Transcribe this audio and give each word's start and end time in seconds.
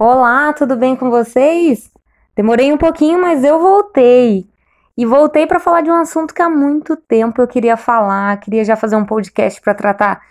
Olá, 0.00 0.52
tudo 0.52 0.76
bem 0.76 0.94
com 0.94 1.10
vocês? 1.10 1.90
Demorei 2.36 2.72
um 2.72 2.76
pouquinho, 2.76 3.20
mas 3.20 3.42
eu 3.42 3.58
voltei. 3.58 4.46
E 4.96 5.04
voltei 5.04 5.44
para 5.44 5.58
falar 5.58 5.80
de 5.80 5.90
um 5.90 5.94
assunto 5.94 6.32
que 6.32 6.40
há 6.40 6.48
muito 6.48 6.94
tempo 6.96 7.42
eu 7.42 7.48
queria 7.48 7.76
falar, 7.76 8.38
queria 8.38 8.64
já 8.64 8.76
fazer 8.76 8.94
um 8.94 9.04
podcast 9.04 9.60
para 9.60 9.74
tratar 9.74 10.22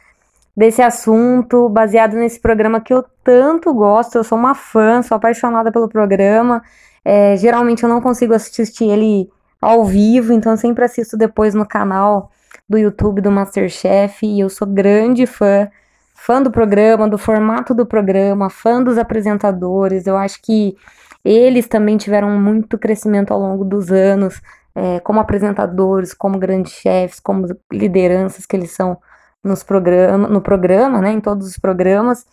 desse 0.55 0.81
assunto, 0.81 1.67
baseado 1.67 2.13
nesse 2.13 2.39
programa 2.39 2.79
que 2.79 2.93
eu 2.93 3.03
tanto 3.25 3.73
gosto. 3.73 4.15
Eu 4.15 4.23
sou 4.23 4.38
uma 4.38 4.55
fã, 4.55 5.01
sou 5.01 5.17
apaixonada 5.17 5.70
pelo 5.70 5.90
programa. 5.90 6.63
É, 7.04 7.36
geralmente 7.36 7.84
eu 7.84 7.90
não 7.90 7.99
consigo 7.99 8.34
assistir 8.34 8.86
ele 8.86 9.29
ao 9.62 9.84
vivo, 9.84 10.31
então 10.31 10.54
eu 10.54 10.58
sempre 10.58 10.86
assisto 10.86 11.18
depois 11.18 11.54
no 11.54 11.68
canal 11.68 12.31
do 12.70 12.78
YouTube 12.78 13.20
do 13.20 13.29
Masterchef. 13.29 14.26
E 14.26 14.40
eu 14.40 14.49
sou 14.49 14.65
grande 14.65 15.26
fã 15.26 15.70
fã 16.18 16.41
do 16.41 16.52
programa, 16.52 17.08
do 17.08 17.18
formato 17.18 17.73
do 17.73 17.86
programa, 17.86 18.49
fã 18.49 18.84
dos 18.84 18.98
apresentadores. 18.98 20.08
Eu 20.08 20.17
acho 20.17 20.41
que 20.41 20.76
eles 21.23 21.67
também 21.67 21.95
tiveram 21.95 22.30
muito 22.39 22.77
crescimento 22.77 23.31
ao 23.31 23.39
longo 23.39 23.63
dos 23.63 23.91
anos, 23.91 24.41
é, 24.75 24.99
como 24.99 25.20
apresentadores, 25.20 26.13
como 26.13 26.39
grandes 26.39 26.73
chefes, 26.73 27.20
como 27.20 27.45
lideranças 27.72 28.45
que 28.45 28.55
eles 28.55 28.72
são 28.72 28.98
nos 29.44 29.63
programa, 29.63 30.27
no 30.27 30.41
programa, 30.41 30.99
né, 30.99 31.11
em 31.11 31.22
todos 31.22 31.48
os 31.48 31.58
programas. 31.58 32.25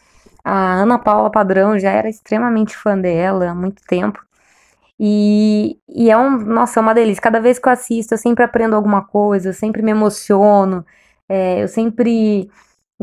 A 0.43 0.75
Ana 0.75 0.99
Paula 0.99 1.31
Padrão 1.31 1.79
já 1.79 1.91
era 1.91 2.09
extremamente 2.09 2.77
fã 2.77 2.99
dela 2.99 3.51
há 3.51 3.55
muito 3.55 3.83
tempo. 3.87 4.19
E, 4.99 5.79
e 5.89 6.11
é 6.11 6.17
um, 6.17 6.39
nossa, 6.39 6.81
é 6.81 6.83
uma 6.83 6.95
delícia. 6.95 7.23
Cada 7.23 7.41
vez 7.41 7.59
que 7.59 7.69
eu 7.69 7.73
assisto, 7.73 8.15
eu 8.15 8.19
sempre 8.19 8.45
aprendo 8.45 8.77
alguma 8.77 9.05
coisa, 9.05 9.51
eu 9.51 9.55
sempre 9.55 9.83
me 9.83 9.91
emociono, 9.91 10.85
é, 11.29 11.63
eu 11.63 11.69
sempre 11.69 12.51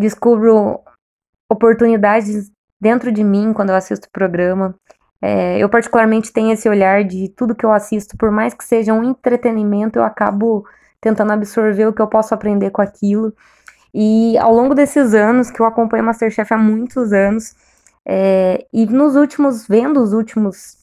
descubro 0.02 0.82
oportunidades 1.50 2.52
dentro 2.80 3.12
de 3.12 3.24
mim 3.24 3.54
quando 3.54 3.70
eu 3.70 3.76
assisto 3.76 4.08
o 4.08 4.12
programa. 4.12 4.76
É, 5.22 5.60
eu, 5.60 5.70
particularmente, 5.70 6.34
tenho 6.34 6.52
esse 6.52 6.68
olhar 6.68 7.04
de 7.04 7.30
tudo 7.30 7.56
que 7.56 7.66
eu 7.66 7.72
assisto, 7.72 8.18
por 8.18 8.32
mais 8.32 8.54
que 8.54 8.64
seja 8.64 8.92
um 8.94 9.04
entretenimento, 9.04 10.00
eu 10.00 10.04
acabo 10.04 10.66
tentando 11.00 11.32
absorver 11.32 11.86
o 11.86 11.94
que 11.94 12.02
eu 12.02 12.08
posso 12.08 12.34
aprender 12.34 12.72
com 12.72 12.82
aquilo. 12.82 13.34
E 13.94 14.38
ao 14.40 14.54
longo 14.54 14.74
desses 14.74 15.14
anos, 15.14 15.52
que 15.52 15.62
eu 15.62 15.66
acompanho 15.66 16.04
Masterchef 16.04 16.54
há 16.54 16.58
muitos 16.58 17.14
anos, 17.14 17.56
é, 18.06 18.66
e 18.74 18.86
nos 18.88 19.16
últimos, 19.16 19.68
vendo 19.68 20.02
os 20.02 20.14
últimos 20.14 20.78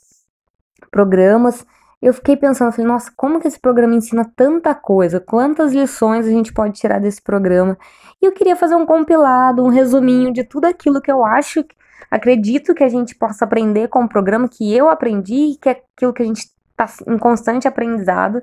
programas, 0.91 1.67
eu 2.01 2.15
fiquei 2.15 2.37
pensando, 2.37 2.71
falei, 2.71 2.87
nossa, 2.87 3.13
como 3.17 3.41
que 3.41 3.49
esse 3.49 3.59
programa 3.59 3.97
ensina 3.97 4.25
tanta 4.37 4.75
coisa? 4.75 5.19
Quantas 5.19 5.73
lições 5.73 6.27
a 6.27 6.31
gente 6.31 6.53
pode 6.53 6.79
tirar 6.79 7.01
desse 7.01 7.21
programa? 7.21 7.77
E 8.23 8.27
eu 8.27 8.33
queria 8.33 8.55
fazer 8.55 8.77
um 8.77 8.87
compilado, 8.87 9.65
um 9.65 9.69
resuminho 9.69 10.33
de 10.33 10.45
tudo 10.45 10.67
aquilo 10.67 11.01
que 11.01 11.11
eu 11.11 11.25
acho, 11.25 11.65
acredito 12.09 12.75
que 12.75 12.85
a 12.85 12.89
gente 12.89 13.17
possa 13.17 13.45
aprender 13.45 13.89
com 13.89 14.05
o 14.05 14.09
programa, 14.09 14.49
que 14.49 14.75
eu 14.75 14.89
aprendi, 14.89 15.59
que 15.61 15.69
é 15.69 15.83
aquilo 15.97 16.13
que 16.13 16.23
a 16.23 16.27
gente 16.27 16.49
está 16.71 16.87
em 17.07 17.19
constante 17.19 17.67
aprendizado. 17.67 18.43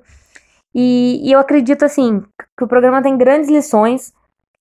E, 0.74 1.22
e, 1.24 1.32
eu 1.32 1.40
acredito, 1.40 1.86
assim, 1.86 2.22
que 2.58 2.64
o 2.64 2.68
programa 2.68 3.02
tem 3.02 3.18
grandes 3.18 3.50
lições, 3.50 4.14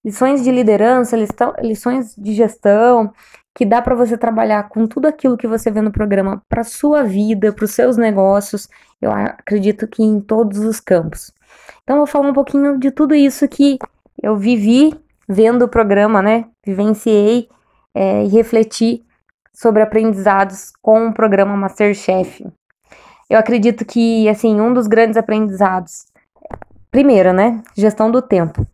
lições 0.04 0.44
de 0.44 0.52
liderança, 0.52 1.16
lições 1.60 2.14
de 2.16 2.32
gestão, 2.32 3.12
que 3.54 3.64
dá 3.64 3.80
para 3.80 3.94
você 3.94 4.18
trabalhar 4.18 4.68
com 4.68 4.86
tudo 4.86 5.06
aquilo 5.06 5.36
que 5.36 5.46
você 5.46 5.70
vê 5.70 5.80
no 5.80 5.92
programa 5.92 6.42
para 6.48 6.64
sua 6.64 7.04
vida, 7.04 7.52
para 7.52 7.64
os 7.64 7.70
seus 7.70 7.96
negócios. 7.96 8.68
Eu 9.00 9.12
acredito 9.12 9.86
que 9.86 10.02
em 10.02 10.20
todos 10.20 10.58
os 10.58 10.80
campos. 10.80 11.32
Então, 11.84 11.98
vou 11.98 12.06
falar 12.06 12.28
um 12.28 12.32
pouquinho 12.32 12.78
de 12.78 12.90
tudo 12.90 13.14
isso 13.14 13.46
que 13.46 13.78
eu 14.20 14.36
vivi 14.36 14.92
vendo 15.28 15.62
o 15.62 15.68
programa, 15.68 16.20
né? 16.20 16.46
Vivenciei 16.66 17.48
é, 17.94 18.24
e 18.24 18.28
refleti 18.28 19.04
sobre 19.52 19.82
aprendizados 19.82 20.72
com 20.82 21.08
o 21.08 21.14
programa 21.14 21.56
Masterchef. 21.56 22.44
Eu 23.30 23.38
acredito 23.38 23.84
que, 23.84 24.28
assim, 24.28 24.60
um 24.60 24.74
dos 24.74 24.86
grandes 24.86 25.16
aprendizados, 25.16 26.06
primeiro, 26.90 27.32
né? 27.32 27.62
Gestão 27.76 28.10
do 28.10 28.20
tempo. 28.20 28.66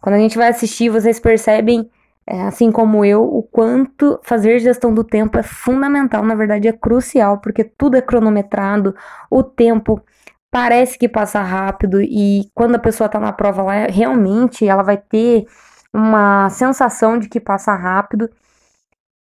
Quando 0.00 0.14
a 0.14 0.18
gente 0.18 0.38
vai 0.38 0.48
assistir, 0.48 0.88
vocês 0.88 1.20
percebem 1.20 1.88
é, 2.32 2.44
assim 2.44 2.72
como 2.72 3.04
eu, 3.04 3.22
o 3.22 3.42
quanto 3.42 4.18
fazer 4.22 4.58
gestão 4.58 4.94
do 4.94 5.04
tempo 5.04 5.36
é 5.36 5.42
fundamental, 5.42 6.24
na 6.24 6.34
verdade 6.34 6.66
é 6.66 6.72
crucial, 6.72 7.38
porque 7.42 7.62
tudo 7.62 7.94
é 7.94 8.00
cronometrado, 8.00 8.96
o 9.30 9.42
tempo 9.42 10.02
parece 10.50 10.98
que 10.98 11.10
passa 11.10 11.42
rápido 11.42 12.00
e 12.00 12.48
quando 12.54 12.76
a 12.76 12.78
pessoa 12.78 13.04
está 13.04 13.20
na 13.20 13.34
prova 13.34 13.62
lá, 13.62 13.86
realmente 13.86 14.66
ela 14.66 14.82
vai 14.82 14.96
ter 14.96 15.44
uma 15.92 16.48
sensação 16.48 17.18
de 17.18 17.28
que 17.28 17.38
passa 17.38 17.74
rápido. 17.74 18.30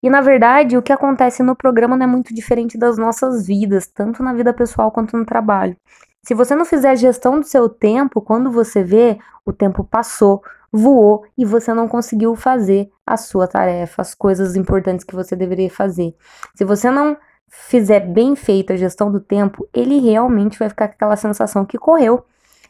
E 0.04 0.10
na 0.10 0.22
verdade, 0.22 0.78
o 0.78 0.82
que 0.84 0.94
acontece 0.94 1.42
no 1.42 1.56
programa 1.56 1.98
não 1.98 2.04
é 2.04 2.08
muito 2.08 2.32
diferente 2.32 2.78
das 2.78 2.96
nossas 3.00 3.48
vidas, 3.48 3.88
tanto 3.88 4.22
na 4.22 4.34
vida 4.34 4.54
pessoal 4.54 4.92
quanto 4.92 5.18
no 5.18 5.26
trabalho. 5.26 5.76
Se 6.24 6.36
você 6.36 6.54
não 6.54 6.64
fizer 6.64 6.92
a 6.92 6.96
gestão 6.96 7.40
do 7.40 7.46
seu 7.46 7.68
tempo, 7.70 8.22
quando 8.22 8.52
você 8.52 8.84
vê, 8.84 9.18
o 9.44 9.52
tempo 9.52 9.84
passou, 9.84 10.44
voou 10.72 11.26
e 11.38 11.46
você 11.46 11.74
não 11.74 11.88
conseguiu 11.88 12.36
fazer 12.36 12.90
a 13.06 13.18
sua 13.18 13.48
tarefa, 13.48 14.02
as 14.02 14.14
coisas 14.14 14.56
importantes 14.56 15.04
que 15.04 15.16
você 15.16 15.36
deveria 15.36 15.70
fazer. 15.70 16.16
Se 16.56 16.64
você 16.64 16.92
não 16.92 17.18
fizer 17.48 18.02
bem 18.02 18.36
feita 18.36 18.74
a 18.74 18.78
gestão 18.78 19.12
do 19.12 19.20
tempo, 19.20 19.68
ele 19.74 20.00
realmente 20.00 20.58
vai 20.58 20.70
ficar 20.70 20.88
com 20.88 20.94
aquela 20.94 21.16
sensação 21.16 21.66
que 21.66 21.78
correu. 21.78 22.24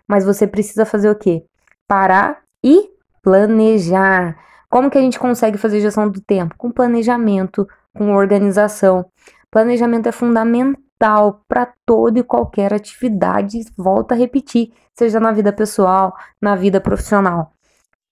Mas 0.08 0.26
você 0.26 0.48
precisa 0.48 0.86
fazer 0.86 1.10
o 1.10 1.16
quê? 1.16 1.44
Parar 1.88 2.42
e 2.64 2.90
planejar. 3.22 4.38
Como 4.70 4.90
que 4.90 4.98
a 4.98 5.02
gente 5.02 5.20
consegue 5.20 5.58
fazer 5.58 5.82
gestão 5.82 6.10
do 6.10 6.22
tempo? 6.22 6.56
Com 6.58 6.72
planejamento, 6.72 7.68
com 7.94 8.14
organização. 8.14 9.06
Planejamento 9.52 10.08
é 10.08 10.12
fundamental 10.12 11.42
para 11.48 11.72
toda 11.86 12.20
e 12.20 12.24
qualquer 12.24 12.74
atividade, 12.74 13.60
volta 13.78 14.14
a 14.14 14.18
repetir, 14.18 14.72
seja 14.94 15.20
na 15.20 15.32
vida 15.32 15.52
pessoal, 15.52 16.16
na 16.42 16.56
vida 16.56 16.80
profissional 16.80 17.54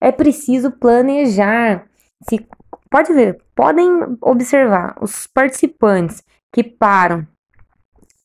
é 0.00 0.12
preciso 0.12 0.70
planejar. 0.70 1.86
Se, 2.28 2.46
pode 2.90 3.12
ver, 3.12 3.38
podem 3.54 4.16
observar 4.20 4.96
os 5.00 5.26
participantes 5.26 6.22
que 6.52 6.62
param 6.62 7.26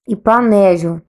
e 0.07 0.16
planejam, 0.16 1.01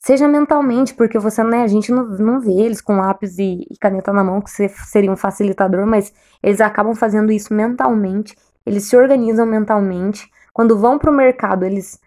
seja 0.00 0.28
mentalmente, 0.28 0.94
porque 0.94 1.18
você, 1.18 1.42
né, 1.42 1.62
a 1.62 1.66
gente 1.66 1.90
não, 1.90 2.04
não 2.04 2.40
vê 2.40 2.52
eles 2.52 2.80
com 2.80 2.96
lápis 2.96 3.38
e, 3.38 3.66
e 3.70 3.76
caneta 3.78 4.12
na 4.12 4.22
mão, 4.22 4.40
que 4.40 4.50
seria 4.50 5.10
um 5.10 5.16
facilitador, 5.16 5.86
mas 5.86 6.12
eles 6.42 6.60
acabam 6.60 6.94
fazendo 6.94 7.32
isso 7.32 7.52
mentalmente, 7.52 8.36
eles 8.64 8.84
se 8.84 8.96
organizam 8.96 9.46
mentalmente. 9.46 10.30
Quando 10.52 10.78
vão 10.78 10.98
para 10.98 11.10
o 11.10 11.14
mercado, 11.14 11.64
eles, 11.64 12.00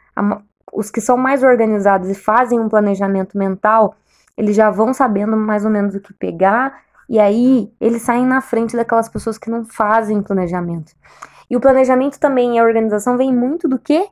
os 0.71 0.89
que 0.89 1.01
são 1.01 1.17
mais 1.17 1.43
organizados 1.43 2.09
e 2.09 2.15
fazem 2.15 2.59
um 2.59 2.69
planejamento 2.69 3.37
mental, 3.37 3.95
eles 4.37 4.55
já 4.55 4.69
vão 4.69 4.93
sabendo 4.93 5.35
mais 5.35 5.65
ou 5.65 5.71
menos 5.71 5.93
o 5.95 5.99
que 5.99 6.13
pegar 6.13 6.81
e 7.09 7.19
aí 7.19 7.71
eles 7.81 8.03
saem 8.03 8.25
na 8.25 8.39
frente 8.39 8.75
daquelas 8.75 9.09
pessoas 9.09 9.37
que 9.37 9.49
não 9.49 9.65
fazem 9.65 10.21
planejamento. 10.21 10.93
E 11.49 11.57
o 11.57 11.59
planejamento 11.59 12.19
também 12.19 12.55
e 12.55 12.59
a 12.59 12.63
organização 12.63 13.17
vem 13.17 13.33
muito 13.33 13.67
do 13.67 13.79
que? 13.79 14.07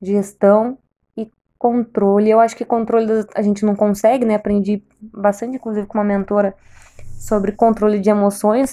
Gestão 0.00 0.78
e 1.16 1.28
controle. 1.58 2.30
Eu 2.30 2.38
acho 2.38 2.54
que 2.54 2.64
controle 2.64 3.26
a 3.34 3.42
gente 3.42 3.66
não 3.66 3.74
consegue, 3.74 4.24
né? 4.24 4.36
Aprendi 4.36 4.80
bastante, 5.00 5.56
inclusive, 5.56 5.88
com 5.88 5.98
uma 5.98 6.04
mentora 6.04 6.54
sobre 7.18 7.50
controle 7.50 7.98
de 7.98 8.08
emoções. 8.08 8.72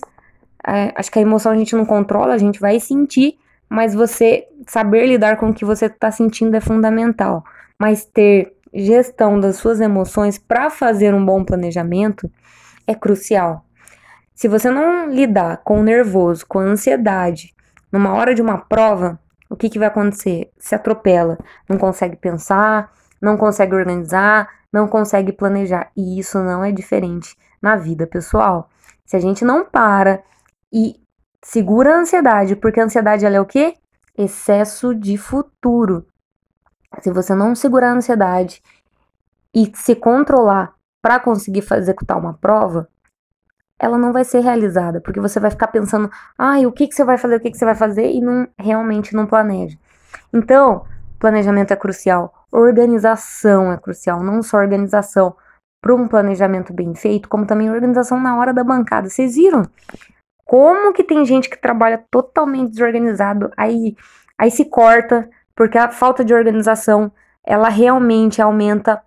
É, 0.66 0.94
acho 0.96 1.12
que 1.12 1.18
a 1.18 1.24
emoção 1.24 1.52
a 1.52 1.58
gente 1.58 1.76
não 1.76 1.86
controla, 1.86 2.36
a 2.36 2.38
gente 2.38 2.60
vai 2.60 2.80
sentir, 2.80 3.40
mas 3.68 3.96
você 3.96 4.48
saber 4.68 5.08
lidar 5.08 5.38
com 5.38 5.50
o 5.50 5.54
que 5.54 5.66
você 5.66 5.88
está 5.88 6.12
sentindo 6.12 6.56
é 6.56 6.62
fundamental. 6.62 7.44
Mas 7.80 8.06
ter 8.06 8.56
gestão 8.72 9.40
das 9.40 9.56
suas 9.56 9.82
emoções 9.82 10.38
para 10.38 10.70
fazer 10.70 11.14
um 11.16 11.26
bom 11.26 11.44
planejamento 11.44 12.30
é 12.86 12.94
crucial. 12.94 13.63
Se 14.44 14.50
você 14.50 14.70
não 14.70 15.08
lidar 15.08 15.62
com 15.64 15.80
o 15.80 15.84
nervoso, 15.84 16.46
com 16.46 16.60
a 16.60 16.64
ansiedade, 16.64 17.56
numa 17.90 18.14
hora 18.14 18.36
de 18.36 18.42
uma 18.42 18.58
prova, 18.58 19.18
o 19.50 19.56
que, 19.56 19.70
que 19.70 19.80
vai 19.80 19.88
acontecer? 19.88 20.52
Se 20.58 20.76
atropela, 20.76 21.38
não 21.70 21.78
consegue 21.78 22.18
pensar, 22.18 22.92
não 23.22 23.38
consegue 23.38 23.74
organizar, 23.74 24.50
não 24.70 24.86
consegue 24.86 25.32
planejar. 25.32 25.94
E 25.96 26.20
isso 26.20 26.40
não 26.40 26.62
é 26.62 26.74
diferente 26.74 27.38
na 27.62 27.78
vida 27.78 28.06
pessoal. 28.06 28.70
Se 29.06 29.16
a 29.16 29.20
gente 29.22 29.46
não 29.46 29.64
para 29.64 30.22
e 30.74 31.00
segura 31.42 31.96
a 31.96 32.00
ansiedade, 32.00 32.58
porque 32.58 32.82
a 32.82 32.84
ansiedade 32.84 33.26
ela 33.26 33.38
é 33.38 33.40
o 33.40 33.46
quê? 33.46 33.76
Excesso 34.18 34.94
de 34.94 35.16
futuro. 35.16 36.06
Se 37.00 37.10
você 37.12 37.34
não 37.34 37.56
segurar 37.56 37.92
a 37.92 37.96
ansiedade 37.96 38.62
e 39.56 39.72
se 39.74 39.96
controlar 39.96 40.74
para 41.02 41.18
conseguir 41.18 41.64
executar 41.72 42.18
uma 42.18 42.34
prova, 42.34 42.90
ela 43.84 43.98
não 43.98 44.14
vai 44.14 44.24
ser 44.24 44.40
realizada, 44.40 45.02
porque 45.02 45.20
você 45.20 45.42
vai 45.42 45.52
ficar 45.52 45.68
pensando, 45.68 46.10
ai, 46.38 46.64
ah, 46.64 46.68
o 46.68 46.72
que, 46.72 46.88
que 46.88 46.96
você 46.96 47.04
vai 47.04 47.18
fazer, 47.18 47.36
o 47.36 47.40
que, 47.42 47.52
que 47.52 47.58
você 47.58 47.66
vai 47.66 47.76
fazer, 47.76 48.10
e 48.10 48.22
não 48.22 48.48
realmente 48.58 49.14
não 49.14 49.26
planeja. 49.26 49.78
Então, 50.32 50.86
planejamento 51.20 51.74
é 51.74 51.76
crucial, 51.76 52.34
organização 52.50 53.74
é 53.74 53.78
crucial, 53.78 54.24
não 54.24 54.42
só 54.42 54.58
organização 54.58 55.36
para 55.82 55.94
um 55.94 56.08
planejamento 56.08 56.72
bem 56.72 56.96
feito, 56.96 57.28
como 57.28 57.46
também 57.46 57.70
organização 57.70 58.18
na 58.22 58.38
hora 58.38 58.54
da 58.54 58.64
bancada. 58.64 59.10
Vocês 59.10 59.36
viram? 59.36 59.64
Como 60.46 60.94
que 60.94 61.04
tem 61.04 61.26
gente 61.26 61.50
que 61.50 61.60
trabalha 61.60 62.06
totalmente 62.10 62.72
desorganizado, 62.72 63.52
aí, 63.58 63.98
aí 64.38 64.50
se 64.50 64.64
corta 64.64 65.30
porque 65.54 65.78
a 65.78 65.92
falta 65.92 66.24
de 66.24 66.34
organização, 66.34 67.12
ela 67.46 67.68
realmente 67.68 68.42
aumenta 68.42 69.04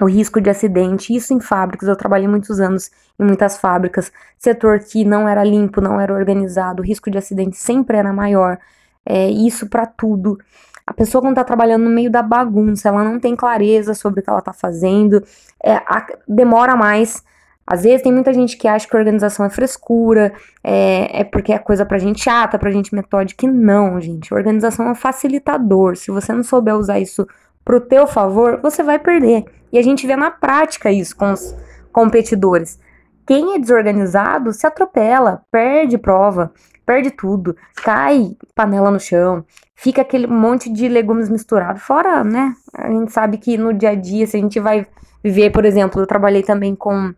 o 0.00 0.06
risco 0.06 0.40
de 0.40 0.50
acidente, 0.50 1.14
isso 1.14 1.32
em 1.32 1.40
fábricas, 1.40 1.88
eu 1.88 1.96
trabalhei 1.96 2.28
muitos 2.28 2.60
anos 2.60 2.90
em 3.18 3.24
muitas 3.24 3.56
fábricas, 3.56 4.12
setor 4.38 4.80
que 4.80 5.04
não 5.04 5.28
era 5.28 5.42
limpo, 5.42 5.80
não 5.80 6.00
era 6.00 6.12
organizado, 6.12 6.82
o 6.82 6.84
risco 6.84 7.10
de 7.10 7.18
acidente 7.18 7.56
sempre 7.56 7.96
era 7.96 8.12
maior, 8.12 8.58
é, 9.04 9.28
isso 9.28 9.68
para 9.68 9.86
tudo. 9.86 10.38
A 10.86 10.92
pessoa 10.92 11.22
quando 11.22 11.34
tá 11.34 11.44
trabalhando 11.44 11.84
no 11.84 11.90
meio 11.90 12.10
da 12.10 12.22
bagunça, 12.22 12.88
ela 12.88 13.02
não 13.02 13.18
tem 13.18 13.34
clareza 13.34 13.94
sobre 13.94 14.20
o 14.20 14.22
que 14.22 14.30
ela 14.30 14.42
tá 14.42 14.52
fazendo, 14.52 15.22
é, 15.64 15.74
a, 15.74 16.06
demora 16.28 16.76
mais. 16.76 17.24
Às 17.66 17.82
vezes 17.82 18.02
tem 18.02 18.12
muita 18.12 18.32
gente 18.32 18.56
que 18.56 18.68
acha 18.68 18.86
que 18.86 18.96
organização 18.96 19.44
é 19.44 19.50
frescura, 19.50 20.32
é, 20.62 21.22
é 21.22 21.24
porque 21.24 21.52
é 21.52 21.58
coisa 21.58 21.84
pra 21.84 21.98
gente 21.98 22.22
chata, 22.22 22.58
pra 22.58 22.70
gente 22.70 22.94
metódica. 22.94 23.44
E 23.44 23.48
não, 23.48 24.00
gente. 24.00 24.32
Organização 24.32 24.86
é 24.86 24.90
um 24.92 24.94
facilitador. 24.94 25.96
Se 25.96 26.12
você 26.12 26.32
não 26.32 26.44
souber 26.44 26.76
usar 26.76 27.00
isso 27.00 27.26
pro 27.64 27.80
teu 27.80 28.06
favor, 28.06 28.60
você 28.62 28.84
vai 28.84 29.00
perder. 29.00 29.44
E 29.72 29.78
a 29.78 29.82
gente 29.82 30.06
vê 30.06 30.16
na 30.16 30.30
prática 30.30 30.90
isso 30.90 31.16
com 31.16 31.32
os 31.32 31.54
competidores. 31.92 32.78
Quem 33.26 33.54
é 33.54 33.58
desorganizado 33.58 34.52
se 34.52 34.66
atropela, 34.66 35.42
perde 35.50 35.98
prova, 35.98 36.52
perde 36.84 37.10
tudo, 37.10 37.56
cai 37.82 38.36
panela 38.54 38.90
no 38.90 39.00
chão, 39.00 39.44
fica 39.74 40.02
aquele 40.02 40.26
monte 40.26 40.72
de 40.72 40.88
legumes 40.88 41.28
misturado. 41.28 41.80
Fora, 41.80 42.22
né? 42.22 42.54
A 42.72 42.88
gente 42.88 43.12
sabe 43.12 43.38
que 43.38 43.58
no 43.58 43.72
dia 43.74 43.90
a 43.90 43.94
dia, 43.94 44.26
se 44.26 44.36
a 44.36 44.40
gente 44.40 44.60
vai 44.60 44.86
viver, 45.22 45.50
por 45.50 45.64
exemplo, 45.64 46.00
eu 46.00 46.06
trabalhei 46.06 46.42
também 46.42 46.76
com 46.76 47.12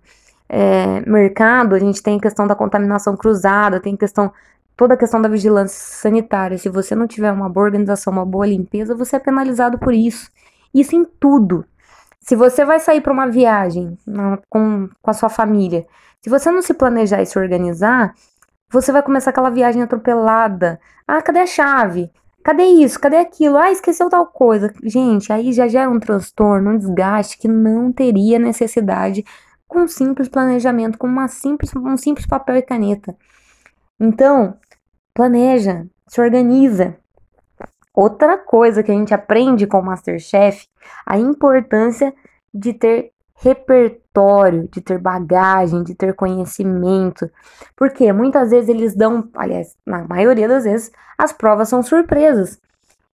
é, 0.48 1.00
mercado, 1.06 1.74
a 1.74 1.78
gente 1.78 2.02
tem 2.02 2.16
a 2.16 2.20
questão 2.20 2.46
da 2.46 2.54
contaminação 2.54 3.14
cruzada, 3.14 3.78
tem 3.78 3.94
questão 3.94 4.32
toda 4.74 4.94
a 4.94 4.96
questão 4.96 5.20
da 5.20 5.28
vigilância 5.28 5.76
sanitária. 5.76 6.56
Se 6.56 6.68
você 6.68 6.94
não 6.94 7.06
tiver 7.06 7.32
uma 7.32 7.48
boa 7.48 7.66
organização, 7.66 8.12
uma 8.12 8.24
boa 8.24 8.46
limpeza, 8.46 8.94
você 8.94 9.16
é 9.16 9.18
penalizado 9.18 9.76
por 9.78 9.92
isso. 9.92 10.30
Isso 10.72 10.94
em 10.94 11.04
tudo. 11.04 11.64
Se 12.28 12.36
você 12.36 12.62
vai 12.62 12.78
sair 12.78 13.00
para 13.00 13.10
uma 13.10 13.26
viagem 13.26 13.96
na, 14.06 14.38
com, 14.50 14.86
com 15.00 15.10
a 15.10 15.14
sua 15.14 15.30
família, 15.30 15.86
se 16.20 16.28
você 16.28 16.50
não 16.50 16.60
se 16.60 16.74
planejar 16.74 17.22
e 17.22 17.26
se 17.26 17.38
organizar, 17.38 18.14
você 18.70 18.92
vai 18.92 19.02
começar 19.02 19.30
aquela 19.30 19.48
viagem 19.48 19.80
atropelada. 19.80 20.78
Ah, 21.06 21.22
cadê 21.22 21.38
a 21.38 21.46
chave? 21.46 22.10
Cadê 22.44 22.64
isso? 22.64 23.00
Cadê 23.00 23.16
aquilo? 23.16 23.56
Ah, 23.56 23.70
esqueceu 23.70 24.10
tal 24.10 24.26
coisa. 24.26 24.70
Gente, 24.82 25.32
aí 25.32 25.54
já 25.54 25.66
gera 25.68 25.88
um 25.88 25.98
transtorno, 25.98 26.72
um 26.72 26.76
desgaste 26.76 27.38
que 27.38 27.48
não 27.48 27.90
teria 27.90 28.38
necessidade 28.38 29.24
com 29.66 29.84
um 29.84 29.88
simples 29.88 30.28
planejamento, 30.28 30.98
com 30.98 31.06
uma 31.06 31.28
simples, 31.28 31.74
um 31.74 31.96
simples 31.96 32.26
papel 32.26 32.56
e 32.56 32.62
caneta. 32.62 33.16
Então, 33.98 34.54
planeja, 35.14 35.86
se 36.06 36.20
organiza. 36.20 36.94
Outra 38.00 38.38
coisa 38.38 38.80
que 38.80 38.92
a 38.92 38.94
gente 38.94 39.12
aprende 39.12 39.66
com 39.66 39.80
o 39.80 39.84
Masterchef, 39.84 40.68
a 41.04 41.18
importância 41.18 42.14
de 42.54 42.72
ter 42.72 43.10
repertório, 43.34 44.68
de 44.70 44.80
ter 44.80 45.00
bagagem, 45.00 45.82
de 45.82 45.96
ter 45.96 46.14
conhecimento. 46.14 47.28
Porque 47.74 48.12
muitas 48.12 48.50
vezes 48.50 48.68
eles 48.68 48.94
dão, 48.94 49.28
aliás, 49.34 49.74
na 49.84 50.06
maioria 50.06 50.46
das 50.46 50.62
vezes, 50.62 50.92
as 51.18 51.32
provas 51.32 51.68
são 51.68 51.82
surpresas. 51.82 52.60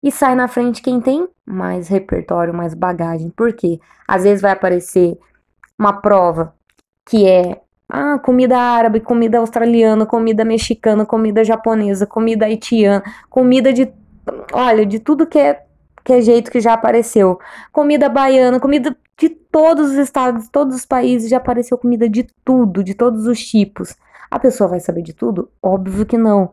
E 0.03 0.11
sai 0.11 0.35
na 0.35 0.47
frente 0.47 0.83
quem 0.83 1.01
tem 1.01 1.27
mais 1.43 1.87
repertório, 1.87 2.53
mais 2.53 2.75
bagagem. 2.75 3.33
Porque 3.35 3.79
às 4.07 4.21
vezes 4.21 4.39
vai 4.39 4.51
aparecer 4.51 5.17
uma 5.79 5.93
prova 5.93 6.53
que 7.03 7.27
é 7.27 7.59
ah, 7.89 8.19
comida 8.19 8.55
árabe, 8.55 8.99
comida 8.99 9.39
australiana, 9.39 10.05
comida 10.05 10.45
mexicana, 10.45 11.07
comida 11.07 11.43
japonesa, 11.43 12.05
comida 12.05 12.45
haitiana, 12.45 13.03
comida 13.31 13.73
de 13.73 13.91
olha, 14.53 14.85
de 14.85 14.99
tudo 14.99 15.27
que 15.27 15.39
é 15.39 15.65
que 16.03 16.13
é 16.13 16.21
jeito 16.21 16.51
que 16.51 16.61
já 16.61 16.73
apareceu. 16.73 17.39
Comida 17.71 18.07
baiana, 18.07 18.59
comida 18.59 18.95
de 19.17 19.27
todos 19.27 19.91
os 19.91 19.97
estados, 19.97 20.47
todos 20.49 20.75
os 20.75 20.85
países, 20.85 21.29
já 21.29 21.37
apareceu 21.37 21.77
comida 21.79 22.07
de 22.07 22.27
tudo, 22.45 22.83
de 22.83 22.93
todos 22.93 23.25
os 23.25 23.43
tipos. 23.43 23.95
A 24.29 24.37
pessoa 24.37 24.69
vai 24.69 24.79
saber 24.79 25.01
de 25.01 25.13
tudo? 25.13 25.49
Óbvio 25.61 26.05
que 26.05 26.17
não. 26.17 26.51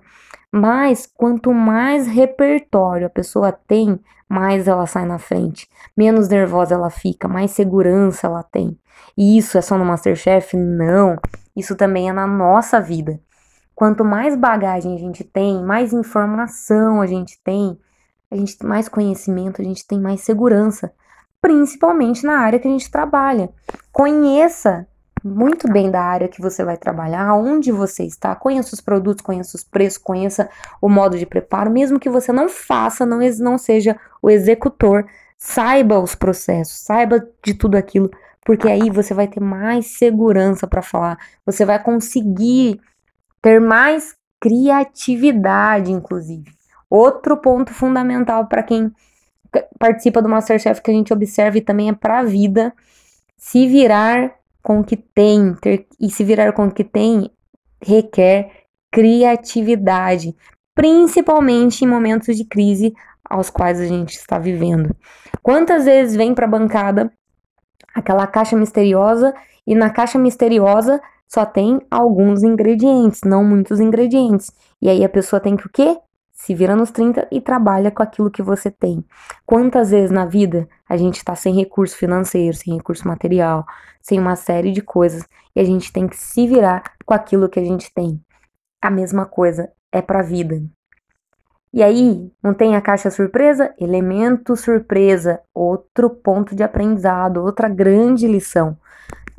Mas 0.50 1.06
quanto 1.06 1.52
mais 1.52 2.06
repertório 2.06 3.06
a 3.06 3.10
pessoa 3.10 3.52
tem, 3.52 4.00
mais 4.28 4.66
ela 4.66 4.86
sai 4.86 5.04
na 5.04 5.18
frente, 5.18 5.68
menos 5.94 6.28
nervosa 6.28 6.74
ela 6.74 6.88
fica, 6.88 7.28
mais 7.28 7.50
segurança 7.50 8.26
ela 8.26 8.42
tem. 8.42 8.78
E 9.16 9.36
isso 9.36 9.58
é 9.58 9.62
só 9.62 9.76
no 9.76 9.84
Masterchef? 9.84 10.56
Não. 10.56 11.16
Isso 11.54 11.76
também 11.76 12.08
é 12.08 12.12
na 12.12 12.26
nossa 12.26 12.80
vida. 12.80 13.20
Quanto 13.82 14.04
mais 14.04 14.36
bagagem 14.36 14.94
a 14.94 14.96
gente 14.96 15.24
tem, 15.24 15.60
mais 15.60 15.92
informação 15.92 17.00
a 17.00 17.06
gente 17.08 17.36
tem, 17.42 17.76
a 18.30 18.36
gente 18.36 18.56
tem 18.56 18.68
mais 18.68 18.88
conhecimento, 18.88 19.60
a 19.60 19.64
gente 19.64 19.84
tem 19.84 19.98
mais 19.98 20.20
segurança, 20.20 20.92
principalmente 21.40 22.24
na 22.24 22.38
área 22.38 22.60
que 22.60 22.68
a 22.68 22.70
gente 22.70 22.88
trabalha. 22.88 23.50
Conheça 23.90 24.86
muito 25.24 25.66
bem 25.68 25.90
da 25.90 26.00
área 26.00 26.28
que 26.28 26.40
você 26.40 26.64
vai 26.64 26.76
trabalhar, 26.76 27.34
onde 27.34 27.72
você 27.72 28.04
está, 28.04 28.36
conheça 28.36 28.72
os 28.72 28.80
produtos, 28.80 29.24
conheça 29.24 29.56
os 29.56 29.64
preços, 29.64 29.98
conheça 29.98 30.48
o 30.80 30.88
modo 30.88 31.18
de 31.18 31.26
preparo, 31.26 31.68
mesmo 31.68 31.98
que 31.98 32.08
você 32.08 32.32
não 32.32 32.48
faça, 32.48 33.04
não, 33.04 33.18
não 33.40 33.58
seja 33.58 33.98
o 34.22 34.30
executor, 34.30 35.04
saiba 35.36 35.98
os 35.98 36.14
processos, 36.14 36.78
saiba 36.84 37.26
de 37.44 37.52
tudo 37.52 37.74
aquilo, 37.74 38.08
porque 38.44 38.68
aí 38.68 38.90
você 38.90 39.12
vai 39.12 39.26
ter 39.26 39.40
mais 39.40 39.98
segurança 39.98 40.68
para 40.68 40.82
falar, 40.82 41.18
você 41.44 41.64
vai 41.64 41.82
conseguir 41.82 42.80
ter 43.42 43.60
mais 43.60 44.14
criatividade, 44.40 45.92
inclusive. 45.92 46.50
Outro 46.88 47.36
ponto 47.36 47.74
fundamental 47.74 48.46
para 48.46 48.62
quem 48.62 48.92
participa 49.78 50.22
do 50.22 50.28
Masterchef 50.28 50.80
que 50.80 50.90
a 50.90 50.94
gente 50.94 51.12
observa 51.12 51.58
e 51.58 51.60
também 51.60 51.88
é 51.88 51.92
para 51.92 52.20
a 52.20 52.24
vida, 52.24 52.72
se 53.36 53.66
virar 53.66 54.34
com 54.62 54.80
o 54.80 54.84
que 54.84 54.96
tem, 54.96 55.54
ter, 55.60 55.86
e 56.00 56.08
se 56.08 56.24
virar 56.24 56.52
com 56.52 56.66
o 56.66 56.70
que 56.70 56.84
tem 56.84 57.30
requer 57.84 58.50
criatividade, 58.90 60.36
principalmente 60.74 61.84
em 61.84 61.88
momentos 61.88 62.36
de 62.36 62.44
crise 62.44 62.94
aos 63.24 63.50
quais 63.50 63.80
a 63.80 63.86
gente 63.86 64.12
está 64.12 64.38
vivendo. 64.38 64.94
Quantas 65.42 65.84
vezes 65.84 66.14
vem 66.14 66.34
para 66.34 66.46
a 66.46 66.50
bancada 66.50 67.12
aquela 67.94 68.26
caixa 68.26 68.56
misteriosa 68.56 69.34
e 69.66 69.74
na 69.74 69.90
caixa 69.90 70.18
misteriosa 70.18 71.00
só 71.32 71.46
tem 71.46 71.80
alguns 71.90 72.42
ingredientes, 72.42 73.22
não 73.24 73.42
muitos 73.42 73.80
ingredientes. 73.80 74.52
E 74.82 74.88
aí 74.90 75.02
a 75.02 75.08
pessoa 75.08 75.40
tem 75.40 75.56
que 75.56 75.66
o 75.66 75.70
quê? 75.70 75.98
Se 76.30 76.54
vira 76.54 76.76
nos 76.76 76.90
30 76.90 77.26
e 77.32 77.40
trabalha 77.40 77.90
com 77.90 78.02
aquilo 78.02 78.30
que 78.30 78.42
você 78.42 78.70
tem. 78.70 79.02
Quantas 79.46 79.92
vezes 79.92 80.10
na 80.10 80.26
vida 80.26 80.68
a 80.86 80.94
gente 80.94 81.16
está 81.16 81.34
sem 81.34 81.54
recurso 81.54 81.96
financeiro, 81.96 82.54
sem 82.54 82.74
recurso 82.74 83.08
material, 83.08 83.64
sem 83.98 84.18
uma 84.18 84.36
série 84.36 84.72
de 84.72 84.82
coisas 84.82 85.26
e 85.56 85.60
a 85.60 85.64
gente 85.64 85.90
tem 85.90 86.06
que 86.06 86.18
se 86.18 86.46
virar 86.46 86.82
com 87.06 87.14
aquilo 87.14 87.48
que 87.48 87.60
a 87.60 87.64
gente 87.64 87.90
tem. 87.94 88.20
A 88.82 88.90
mesma 88.90 89.24
coisa 89.24 89.72
é 89.90 90.02
para 90.02 90.20
a 90.20 90.24
vida. 90.24 90.62
E 91.72 91.82
aí, 91.82 92.30
não 92.42 92.52
tem 92.52 92.76
a 92.76 92.82
caixa 92.82 93.10
surpresa? 93.10 93.74
Elemento 93.80 94.54
surpresa, 94.54 95.40
outro 95.54 96.10
ponto 96.10 96.54
de 96.54 96.62
aprendizado, 96.62 97.42
outra 97.42 97.70
grande 97.70 98.26
lição. 98.26 98.76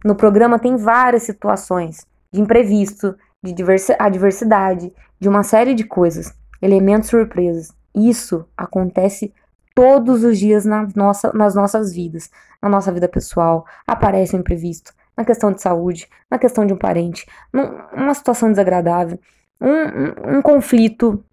No 0.04 0.16
programa 0.16 0.60
tem 0.60 0.76
várias 0.76 1.24
situações 1.24 2.06
de 2.32 2.42
imprevisto, 2.42 3.16
de 3.42 3.54
adversidade, 4.00 4.94
de 5.20 5.30
uma 5.30 5.44
série 5.44 5.74
de 5.74 5.84
coisas, 5.84 6.34
elementos 6.62 7.10
surpresas. 7.10 7.74
Isso 7.96 8.46
acontece 8.58 9.34
todos 9.76 10.24
os 10.24 10.38
dias 10.38 10.66
na 10.66 10.88
nossa, 10.96 11.32
nas 11.34 11.56
nossas 11.56 11.94
vidas, 11.94 12.30
na 12.62 12.70
nossa 12.70 12.92
vida 12.92 13.08
pessoal. 13.08 13.66
Aparece 13.88 14.36
um 14.36 14.40
imprevisto, 14.40 14.94
na 15.16 15.24
questão 15.24 15.52
de 15.52 15.62
saúde, 15.62 16.08
na 16.30 16.38
questão 16.38 16.66
de 16.66 16.74
um 16.74 16.78
parente, 16.78 17.26
numa 17.52 18.14
situação 18.14 18.50
desagradável, 18.50 19.20
um, 19.62 19.70
um, 19.70 20.38
um 20.38 20.42
conflito 20.42 21.24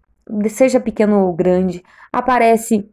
seja 0.49 0.79
pequeno 0.79 1.25
ou 1.25 1.33
grande, 1.33 1.83
aparece 2.11 2.89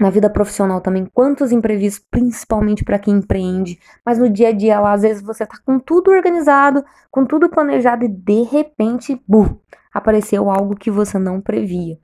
na 0.00 0.10
vida 0.10 0.30
profissional 0.30 0.80
também, 0.80 1.06
quantos 1.12 1.52
imprevistos, 1.52 2.04
principalmente 2.10 2.84
para 2.84 2.98
quem 2.98 3.14
empreende, 3.14 3.78
mas 4.04 4.18
no 4.18 4.28
dia 4.28 4.48
a 4.48 4.52
dia 4.52 4.80
lá, 4.80 4.92
às 4.92 5.02
vezes 5.02 5.22
você 5.22 5.44
tá 5.44 5.58
com 5.64 5.78
tudo 5.78 6.10
organizado, 6.10 6.84
com 7.10 7.24
tudo 7.24 7.48
planejado 7.48 8.04
e 8.04 8.08
de 8.08 8.42
repente, 8.42 9.22
buh, 9.28 9.60
apareceu 9.92 10.50
algo 10.50 10.76
que 10.76 10.90
você 10.90 11.18
não 11.18 11.40
previa. 11.40 11.98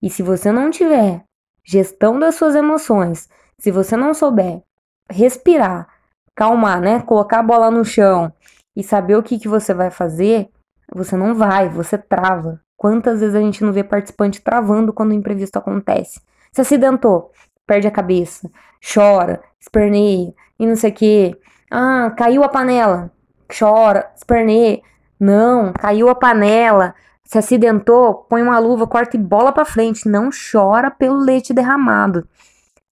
E 0.00 0.08
se 0.08 0.22
você 0.22 0.52
não 0.52 0.70
tiver 0.70 1.24
gestão 1.64 2.18
das 2.18 2.36
suas 2.36 2.54
emoções, 2.54 3.28
se 3.58 3.70
você 3.70 3.96
não 3.96 4.14
souber 4.14 4.62
respirar, 5.10 5.88
calmar, 6.34 6.80
né, 6.80 7.00
colocar 7.00 7.40
a 7.40 7.42
bola 7.42 7.70
no 7.70 7.84
chão 7.84 8.32
e 8.74 8.82
saber 8.82 9.16
o 9.16 9.22
que, 9.22 9.38
que 9.38 9.48
você 9.48 9.74
vai 9.74 9.90
fazer, 9.90 10.48
você 10.94 11.16
não 11.16 11.34
vai, 11.34 11.68
você 11.68 11.98
trava. 11.98 12.60
Quantas 12.76 13.20
vezes 13.20 13.34
a 13.34 13.40
gente 13.40 13.62
não 13.62 13.72
vê 13.72 13.84
participante 13.84 14.40
travando 14.40 14.92
quando 14.92 15.10
o 15.10 15.14
imprevisto 15.14 15.58
acontece? 15.58 16.20
Se 16.52 16.60
acidentou, 16.60 17.32
perde 17.66 17.86
a 17.86 17.90
cabeça, 17.90 18.50
chora, 18.94 19.40
esperneia 19.58 20.34
e 20.58 20.66
não 20.66 20.76
sei 20.76 20.90
o 20.90 20.94
que. 20.94 21.40
Ah, 21.70 22.12
caiu 22.16 22.42
a 22.42 22.48
panela, 22.48 23.12
chora, 23.56 24.10
esperneia. 24.16 24.80
Não, 25.18 25.72
caiu 25.72 26.08
a 26.08 26.14
panela, 26.14 26.94
Se 27.24 27.38
acidentou, 27.38 28.14
põe 28.28 28.42
uma 28.42 28.58
luva, 28.58 28.88
corta 28.88 29.16
e 29.16 29.20
bola 29.20 29.52
para 29.52 29.64
frente. 29.64 30.08
Não 30.08 30.30
chora 30.30 30.90
pelo 30.90 31.18
leite 31.18 31.54
derramado. 31.54 32.26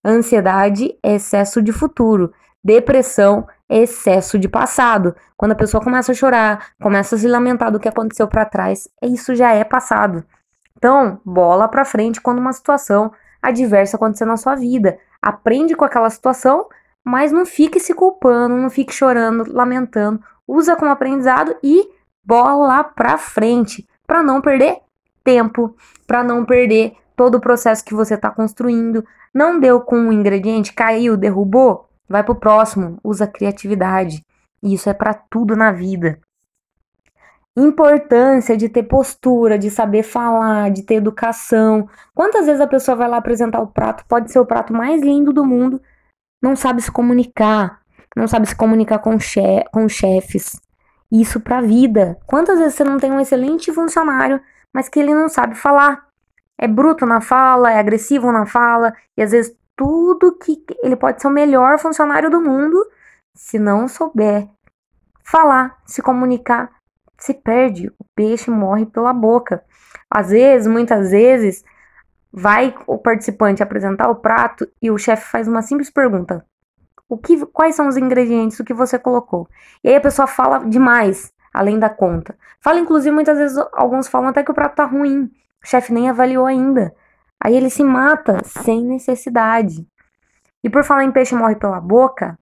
Ansiedade 0.04 0.96
é 1.02 1.16
excesso 1.16 1.60
de 1.60 1.72
futuro. 1.72 2.32
Depressão 2.62 3.48
é 3.68 3.78
excesso 3.78 4.38
de 4.38 4.48
passado. 4.48 5.14
Quando 5.36 5.52
a 5.52 5.56
pessoa 5.56 5.82
começa 5.82 6.12
a 6.12 6.14
chorar, 6.14 6.68
começa 6.80 7.16
a 7.16 7.18
se 7.18 7.26
lamentar 7.26 7.72
do 7.72 7.80
que 7.80 7.88
aconteceu 7.88 8.28
para 8.28 8.44
trás, 8.44 8.88
isso 9.02 9.34
já 9.34 9.52
é 9.52 9.64
passado. 9.64 10.24
Então, 10.76 11.20
bola 11.24 11.66
para 11.66 11.84
frente 11.84 12.20
quando 12.20 12.38
uma 12.38 12.52
situação 12.52 13.12
adversa 13.42 13.96
acontecer 13.96 14.24
na 14.24 14.36
sua 14.36 14.54
vida. 14.54 14.98
Aprende 15.20 15.74
com 15.74 15.84
aquela 15.84 16.10
situação, 16.10 16.66
mas 17.04 17.32
não 17.32 17.46
fique 17.46 17.80
se 17.80 17.94
culpando, 17.94 18.56
não 18.56 18.70
fique 18.70 18.92
chorando, 18.92 19.44
lamentando. 19.52 20.20
Usa 20.46 20.76
como 20.76 20.90
aprendizado 20.90 21.56
e 21.62 21.88
bola 22.24 22.84
para 22.84 23.16
frente, 23.18 23.88
para 24.06 24.22
não 24.22 24.40
perder 24.40 24.78
tempo, 25.24 25.74
para 26.06 26.22
não 26.22 26.44
perder 26.44 26.92
todo 27.16 27.36
o 27.36 27.40
processo 27.40 27.84
que 27.84 27.94
você 27.94 28.14
está 28.14 28.30
construindo. 28.30 29.04
Não 29.34 29.58
deu 29.58 29.80
com 29.80 29.96
um 29.96 30.12
ingrediente, 30.12 30.72
caiu, 30.72 31.16
derrubou, 31.16 31.88
vai 32.08 32.22
pro 32.22 32.34
próximo, 32.34 32.98
usa 33.02 33.26
criatividade. 33.26 34.24
Isso 34.62 34.88
é 34.88 34.94
para 34.94 35.14
tudo 35.14 35.54
na 35.54 35.70
vida. 35.70 36.20
Importância 37.60 38.56
de 38.56 38.68
ter 38.68 38.84
postura, 38.84 39.58
de 39.58 39.68
saber 39.68 40.04
falar, 40.04 40.70
de 40.70 40.84
ter 40.84 40.94
educação. 40.94 41.88
Quantas 42.14 42.46
vezes 42.46 42.60
a 42.60 42.68
pessoa 42.68 42.96
vai 42.96 43.08
lá 43.08 43.16
apresentar 43.16 43.60
o 43.60 43.66
prato, 43.66 44.04
pode 44.06 44.30
ser 44.30 44.38
o 44.38 44.46
prato 44.46 44.72
mais 44.72 45.02
lindo 45.02 45.32
do 45.32 45.44
mundo, 45.44 45.82
não 46.40 46.54
sabe 46.54 46.80
se 46.80 46.92
comunicar, 46.92 47.80
não 48.16 48.28
sabe 48.28 48.46
se 48.46 48.54
comunicar 48.54 49.00
com, 49.00 49.18
che 49.18 49.64
com 49.72 49.88
chefes. 49.88 50.60
Isso 51.10 51.40
pra 51.40 51.60
vida. 51.60 52.16
Quantas 52.28 52.60
vezes 52.60 52.74
você 52.74 52.84
não 52.84 52.96
tem 52.96 53.10
um 53.10 53.18
excelente 53.18 53.72
funcionário, 53.72 54.40
mas 54.72 54.88
que 54.88 55.00
ele 55.00 55.12
não 55.12 55.28
sabe 55.28 55.56
falar? 55.56 56.06
É 56.56 56.68
bruto 56.68 57.04
na 57.04 57.20
fala, 57.20 57.72
é 57.72 57.80
agressivo 57.80 58.30
na 58.30 58.46
fala, 58.46 58.94
e 59.16 59.22
às 59.22 59.32
vezes 59.32 59.52
tudo 59.74 60.38
que 60.38 60.64
ele 60.80 60.94
pode 60.94 61.20
ser 61.20 61.26
o 61.26 61.30
melhor 61.30 61.76
funcionário 61.80 62.30
do 62.30 62.40
mundo, 62.40 62.78
se 63.34 63.58
não 63.58 63.88
souber 63.88 64.48
falar, 65.24 65.76
se 65.84 66.00
comunicar, 66.00 66.77
se 67.18 67.34
perde, 67.34 67.88
o 67.98 68.04
peixe 68.14 68.50
morre 68.50 68.86
pela 68.86 69.12
boca. 69.12 69.62
Às 70.10 70.30
vezes, 70.30 70.66
muitas 70.66 71.10
vezes, 71.10 71.64
vai 72.32 72.74
o 72.86 72.96
participante 72.96 73.62
apresentar 73.62 74.08
o 74.08 74.16
prato 74.16 74.68
e 74.80 74.90
o 74.90 74.98
chefe 74.98 75.30
faz 75.30 75.48
uma 75.48 75.62
simples 75.62 75.90
pergunta: 75.90 76.44
o 77.08 77.18
que, 77.18 77.44
quais 77.46 77.74
são 77.74 77.88
os 77.88 77.96
ingredientes, 77.96 78.60
o 78.60 78.64
que 78.64 78.74
você 78.74 78.98
colocou? 78.98 79.48
E 79.82 79.88
aí 79.88 79.96
a 79.96 80.00
pessoa 80.00 80.26
fala 80.26 80.58
demais, 80.60 81.32
além 81.52 81.78
da 81.78 81.90
conta. 81.90 82.36
Fala, 82.60 82.78
inclusive, 82.78 83.14
muitas 83.14 83.38
vezes 83.38 83.58
alguns 83.72 84.08
falam 84.08 84.28
até 84.28 84.42
que 84.42 84.50
o 84.50 84.54
prato 84.54 84.76
tá 84.76 84.84
ruim. 84.84 85.30
O 85.62 85.66
chefe 85.66 85.92
nem 85.92 86.08
avaliou 86.08 86.46
ainda. 86.46 86.94
Aí 87.42 87.56
ele 87.56 87.70
se 87.70 87.82
mata 87.82 88.42
sem 88.44 88.84
necessidade. 88.84 89.86
E 90.62 90.68
por 90.68 90.84
falar 90.84 91.04
em 91.04 91.12
peixe 91.12 91.34
morre 91.34 91.56
pela 91.56 91.80
boca, 91.80 92.38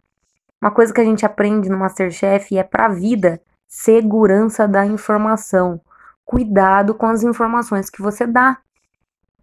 uma 0.60 0.70
coisa 0.70 0.92
que 0.92 1.00
a 1.00 1.04
gente 1.04 1.24
aprende 1.24 1.68
no 1.68 1.78
Masterchef 1.78 2.54
e 2.54 2.58
é 2.58 2.62
pra 2.62 2.88
vida: 2.88 3.40
segurança 3.66 4.66
da 4.66 4.84
informação. 4.86 5.80
Cuidado 6.24 6.94
com 6.94 7.06
as 7.06 7.22
informações 7.22 7.88
que 7.88 8.02
você 8.02 8.26
dá, 8.26 8.58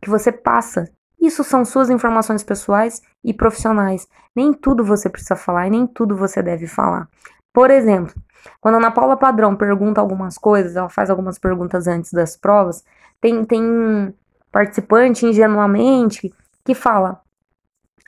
que 0.02 0.10
você 0.10 0.32
passa. 0.32 0.90
Isso 1.20 1.44
são 1.44 1.64
suas 1.64 1.90
informações 1.90 2.44
pessoais 2.44 3.02
e 3.24 3.34
profissionais. 3.34 4.08
Nem 4.36 4.54
tudo 4.54 4.84
você 4.84 5.10
precisa 5.10 5.36
falar 5.36 5.68
e 5.68 5.72
nem 5.72 5.88
tudo 5.88 6.16
você 6.16 6.42
deve 6.42 6.68
falar. 6.68 7.08
Por 7.54 7.72
exemplo, 7.72 8.14
quando 8.60 8.76
a 8.76 8.78
Ana 8.80 8.92
Paula 8.92 9.16
Padrão 9.16 9.56
pergunta 9.56 10.02
algumas 10.02 10.38
coisas, 10.38 10.76
ela 10.76 10.90
faz 10.90 11.10
algumas 11.10 11.38
perguntas 11.38 11.88
antes 11.88 12.12
das 12.12 12.36
provas, 12.36 12.84
tem, 13.22 13.46
tem 13.46 14.14
participante 14.52 15.26
ingenuamente 15.26 16.34
que 16.66 16.74
fala: 16.76 17.22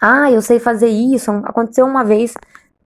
Ah, 0.01 0.29
eu 0.31 0.41
sei 0.41 0.59
fazer 0.59 0.89
isso. 0.89 1.31
Aconteceu 1.45 1.85
uma 1.85 2.03
vez 2.03 2.33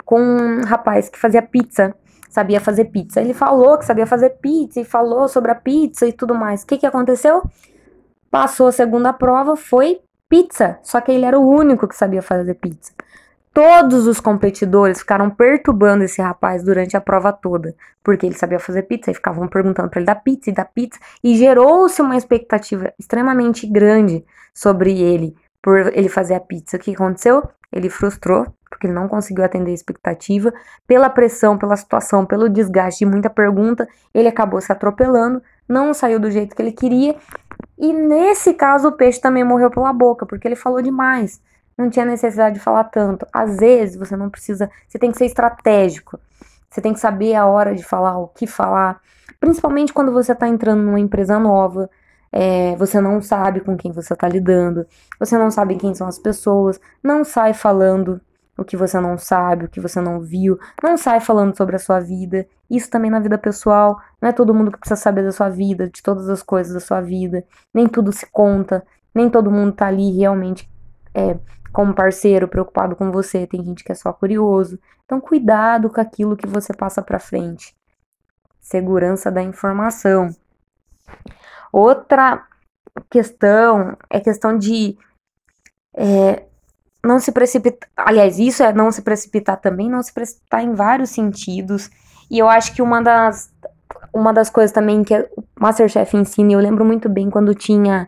com 0.05 0.21
um 0.21 0.61
rapaz 0.63 1.09
que 1.09 1.17
fazia 1.17 1.41
pizza, 1.41 1.95
sabia 2.29 2.61
fazer 2.61 2.85
pizza. 2.85 3.19
Ele 3.19 3.33
falou 3.33 3.77
que 3.77 3.85
sabia 3.85 4.05
fazer 4.05 4.29
pizza 4.41 4.79
e 4.79 4.85
falou 4.85 5.27
sobre 5.27 5.51
a 5.51 5.55
pizza 5.55 6.05
e 6.05 6.13
tudo 6.13 6.35
mais. 6.35 6.63
O 6.63 6.67
que, 6.67 6.77
que 6.77 6.85
aconteceu? 6.85 7.43
Passou 8.31 8.67
a 8.67 8.71
segunda 8.71 9.11
prova, 9.11 9.55
foi 9.55 9.99
pizza. 10.29 10.79
Só 10.83 11.01
que 11.01 11.11
ele 11.11 11.25
era 11.25 11.37
o 11.37 11.49
único 11.49 11.87
que 11.87 11.95
sabia 11.95 12.21
fazer 12.21 12.53
pizza. 12.53 12.93
Todos 13.51 14.05
os 14.05 14.19
competidores 14.19 14.99
ficaram 14.99 15.29
perturbando 15.29 16.03
esse 16.03 16.21
rapaz 16.21 16.63
durante 16.63 16.95
a 16.95 17.01
prova 17.01 17.33
toda, 17.33 17.75
porque 18.03 18.25
ele 18.25 18.37
sabia 18.37 18.59
fazer 18.59 18.83
pizza 18.83 19.09
e 19.09 19.13
ficavam 19.13 19.47
perguntando 19.47 19.89
para 19.89 19.99
ele 19.99 20.05
da 20.05 20.15
pizza 20.15 20.51
e 20.51 20.53
da 20.53 20.63
pizza, 20.63 20.99
e 21.23 21.35
gerou-se 21.35 21.99
uma 22.01 22.15
expectativa 22.15 22.93
extremamente 22.97 23.65
grande 23.65 24.23
sobre 24.53 25.01
ele 25.01 25.35
por 25.61 25.77
ele 25.93 26.07
fazer 26.07 26.35
a 26.35 26.39
pizza. 26.39 26.77
O 26.77 26.79
que 26.79 26.93
aconteceu? 26.93 27.49
Ele 27.71 27.89
frustrou, 27.89 28.45
porque 28.69 28.87
ele 28.87 28.93
não 28.93 29.07
conseguiu 29.07 29.43
atender 29.43 29.71
a 29.71 29.73
expectativa, 29.73 30.53
pela 30.85 31.09
pressão, 31.09 31.57
pela 31.57 31.75
situação, 31.75 32.25
pelo 32.25 32.49
desgaste 32.49 33.05
de 33.05 33.11
muita 33.11 33.29
pergunta, 33.29 33.87
ele 34.13 34.27
acabou 34.27 34.61
se 34.61 34.71
atropelando, 34.71 35.41
não 35.67 35.93
saiu 35.93 36.19
do 36.19 36.29
jeito 36.29 36.55
que 36.55 36.61
ele 36.61 36.71
queria, 36.71 37.15
e 37.77 37.91
nesse 37.93 38.53
caso 38.53 38.89
o 38.89 38.91
peixe 38.91 39.19
também 39.19 39.43
morreu 39.43 39.69
pela 39.69 39.91
boca, 39.91 40.25
porque 40.25 40.47
ele 40.47 40.55
falou 40.55 40.81
demais 40.81 41.41
não 41.79 41.89
tinha 41.89 42.05
necessidade 42.05 42.55
de 42.55 42.61
falar 42.61 42.83
tanto. 42.85 43.25
Às 43.31 43.57
vezes 43.57 43.95
você 43.95 44.15
não 44.15 44.29
precisa, 44.29 44.69
você 44.85 44.99
tem 44.99 45.11
que 45.11 45.17
ser 45.17 45.25
estratégico. 45.25 46.19
Você 46.69 46.81
tem 46.81 46.93
que 46.93 46.99
saber 46.99 47.35
a 47.35 47.47
hora 47.47 47.73
de 47.73 47.83
falar, 47.83 48.17
o 48.17 48.27
que 48.27 48.45
falar. 48.45 48.99
Principalmente 49.39 49.93
quando 49.93 50.11
você 50.11 50.33
está 50.33 50.47
entrando 50.47 50.83
numa 50.83 50.99
empresa 50.99 51.39
nova, 51.39 51.89
é, 52.31 52.75
você 52.75 52.99
não 52.99 53.21
sabe 53.21 53.61
com 53.61 53.77
quem 53.77 53.91
você 53.91 54.13
está 54.13 54.27
lidando, 54.27 54.85
você 55.17 55.37
não 55.37 55.49
sabe 55.49 55.77
quem 55.77 55.95
são 55.95 56.07
as 56.07 56.19
pessoas, 56.19 56.79
não 57.01 57.23
sai 57.23 57.53
falando 57.53 58.21
o 58.59 58.65
que 58.65 58.77
você 58.77 58.99
não 58.99 59.17
sabe, 59.17 59.65
o 59.65 59.69
que 59.69 59.79
você 59.79 60.01
não 60.01 60.19
viu, 60.19 60.59
não 60.83 60.97
sai 60.97 61.19
falando 61.19 61.55
sobre 61.55 61.75
a 61.75 61.79
sua 61.79 61.99
vida. 61.99 62.47
Isso 62.69 62.89
também 62.89 63.09
na 63.09 63.19
vida 63.19 63.37
pessoal, 63.37 63.99
não 64.21 64.29
é 64.29 64.31
todo 64.33 64.53
mundo 64.53 64.71
que 64.71 64.77
precisa 64.77 64.99
saber 64.99 65.23
da 65.23 65.31
sua 65.31 65.49
vida, 65.49 65.89
de 65.89 66.03
todas 66.03 66.29
as 66.29 66.43
coisas 66.43 66.73
da 66.73 66.79
sua 66.79 67.01
vida, 67.01 67.43
nem 67.73 67.87
tudo 67.87 68.11
se 68.11 68.25
conta, 68.27 68.85
nem 69.13 69.29
todo 69.29 69.51
mundo 69.51 69.73
tá 69.73 69.87
ali 69.87 70.11
realmente 70.17 70.69
é, 71.13 71.37
como 71.71 71.93
parceiro, 71.93 72.47
preocupado 72.47 72.95
com 72.95 73.11
você, 73.11 73.47
tem 73.47 73.63
gente 73.63 73.83
que 73.83 73.91
é 73.91 73.95
só 73.95 74.11
curioso. 74.11 74.79
Então, 75.05 75.19
cuidado 75.19 75.89
com 75.89 76.01
aquilo 76.01 76.37
que 76.37 76.47
você 76.47 76.73
passa 76.73 77.01
para 77.01 77.19
frente. 77.19 77.75
Segurança 78.59 79.31
da 79.31 79.41
informação. 79.41 80.29
Outra 81.71 82.45
questão 83.09 83.97
é 84.09 84.19
questão 84.19 84.57
de 84.57 84.97
é, 85.95 86.43
não 87.03 87.19
se 87.19 87.31
precipitar. 87.31 87.89
Aliás, 87.95 88.39
isso 88.39 88.63
é 88.63 88.73
não 88.73 88.91
se 88.91 89.01
precipitar 89.01 89.59
também, 89.59 89.89
não 89.89 90.01
se 90.03 90.13
precipitar 90.13 90.63
em 90.63 90.73
vários 90.73 91.09
sentidos. 91.09 91.89
E 92.29 92.37
eu 92.37 92.47
acho 92.47 92.73
que 92.73 92.81
uma 92.81 93.01
das, 93.01 93.51
uma 94.13 94.33
das 94.33 94.49
coisas 94.49 94.71
também 94.71 95.03
que 95.03 95.15
o 95.35 95.43
Masterchef 95.59 96.15
ensina, 96.15 96.51
e 96.51 96.53
eu 96.53 96.59
lembro 96.59 96.85
muito 96.85 97.09
bem 97.09 97.29
quando 97.29 97.55
tinha 97.55 98.07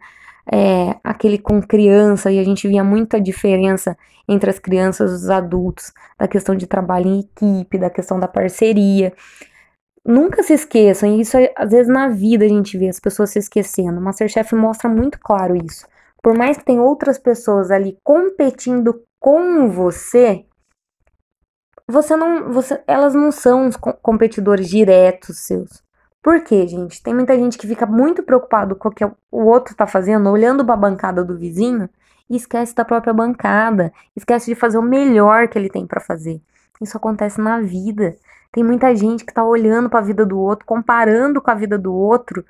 é, 0.51 0.95
aquele 1.03 1.37
com 1.37 1.61
criança, 1.61 2.31
e 2.31 2.39
a 2.39 2.43
gente 2.43 2.67
via 2.67 2.83
muita 2.83 3.19
diferença 3.19 3.97
entre 4.27 4.49
as 4.49 4.59
crianças 4.59 5.11
e 5.11 5.15
os 5.15 5.29
adultos, 5.29 5.91
da 6.17 6.27
questão 6.27 6.55
de 6.55 6.67
trabalho 6.67 7.07
em 7.07 7.19
equipe, 7.21 7.77
da 7.77 7.89
questão 7.89 8.19
da 8.19 8.27
parceria. 8.27 9.13
Nunca 10.05 10.43
se 10.43 10.53
esqueçam, 10.53 11.09
e 11.09 11.21
isso 11.21 11.37
às 11.55 11.71
vezes 11.71 11.87
na 11.87 12.09
vida 12.09 12.45
a 12.45 12.47
gente 12.47 12.77
vê 12.77 12.89
as 12.89 12.99
pessoas 12.99 13.31
se 13.31 13.39
esquecendo. 13.39 13.99
O 13.99 14.01
Masterchef 14.01 14.53
mostra 14.55 14.89
muito 14.89 15.19
claro 15.19 15.55
isso. 15.55 15.85
Por 16.21 16.37
mais 16.37 16.57
que 16.57 16.65
tem 16.65 16.79
outras 16.79 17.17
pessoas 17.17 17.71
ali 17.71 17.97
competindo 18.03 19.03
com 19.19 19.69
você, 19.69 20.45
você 21.87 22.15
não, 22.15 22.51
você, 22.51 22.81
elas 22.87 23.13
não 23.13 23.31
são 23.31 23.67
os 23.67 23.75
competidores 23.75 24.69
diretos 24.69 25.39
seus. 25.39 25.83
Por 26.21 26.43
quê, 26.43 26.67
gente? 26.67 27.01
Tem 27.01 27.13
muita 27.13 27.35
gente 27.35 27.57
que 27.57 27.67
fica 27.67 27.85
muito 27.85 28.21
preocupado 28.21 28.75
com 28.75 28.89
o 28.89 28.91
que 28.91 29.03
o 29.03 29.13
outro 29.31 29.75
tá 29.75 29.87
fazendo, 29.87 30.29
olhando 30.29 30.63
para 30.63 30.75
a 30.75 30.77
bancada 30.77 31.23
do 31.23 31.37
vizinho 31.37 31.89
e 32.29 32.35
esquece 32.35 32.75
da 32.75 32.85
própria 32.85 33.13
bancada, 33.13 33.91
esquece 34.15 34.53
de 34.53 34.55
fazer 34.55 34.77
o 34.77 34.83
melhor 34.83 35.47
que 35.47 35.57
ele 35.57 35.69
tem 35.69 35.87
para 35.87 35.99
fazer. 35.99 36.39
Isso 36.79 36.95
acontece 36.95 37.41
na 37.41 37.59
vida. 37.59 38.15
Tem 38.51 38.63
muita 38.63 38.95
gente 38.95 39.25
que 39.25 39.33
tá 39.33 39.43
olhando 39.43 39.89
para 39.89 39.99
a 39.99 40.03
vida 40.03 40.25
do 40.25 40.39
outro, 40.39 40.65
comparando 40.65 41.41
com 41.41 41.49
a 41.51 41.55
vida 41.55 41.77
do 41.77 41.93
outro, 41.93 42.45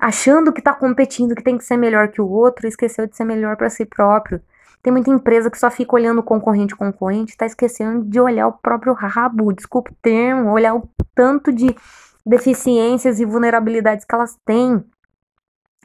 achando 0.00 0.52
que 0.52 0.62
tá 0.62 0.72
competindo, 0.72 1.34
que 1.34 1.42
tem 1.42 1.58
que 1.58 1.64
ser 1.64 1.76
melhor 1.76 2.08
que 2.08 2.20
o 2.20 2.28
outro, 2.28 2.66
esqueceu 2.66 3.06
de 3.06 3.16
ser 3.16 3.24
melhor 3.24 3.56
para 3.56 3.68
si 3.68 3.84
próprio. 3.84 4.40
Tem 4.82 4.90
muita 4.90 5.10
empresa 5.10 5.50
que 5.50 5.58
só 5.58 5.70
fica 5.70 5.94
olhando 5.94 6.22
concorrente 6.22 6.74
concorrente, 6.74 7.36
tá 7.36 7.44
esquecendo 7.44 8.04
de 8.06 8.18
olhar 8.18 8.48
o 8.48 8.52
próprio 8.52 8.94
rabo, 8.94 9.52
desculpa 9.52 9.90
o 9.90 9.96
termo, 10.00 10.50
olhar 10.50 10.74
o 10.74 10.88
tanto 11.14 11.52
de 11.52 11.76
deficiências 12.24 13.20
e 13.20 13.26
vulnerabilidades 13.26 14.06
que 14.06 14.14
elas 14.14 14.38
têm. 14.44 14.82